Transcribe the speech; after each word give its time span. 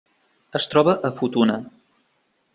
Es 0.59 0.67
troba 0.71 0.95
a 1.11 1.13
Futuna. 1.21 1.59